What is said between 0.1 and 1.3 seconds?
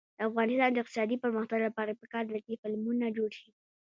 د افغانستان د اقتصادي